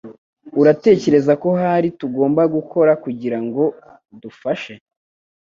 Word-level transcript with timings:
Uratekereza 0.61 1.33
ko 1.41 1.47
hari 1.61 1.87
icyo 1.91 1.97
tugomba 1.99 2.41
gukora 2.55 2.91
kugirango 3.03 3.63
dufashe? 4.21 4.73